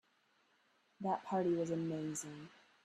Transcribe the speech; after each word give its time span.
That 1.01 1.25
party 1.25 1.51
was 1.53 1.69
amazing. 1.69 2.49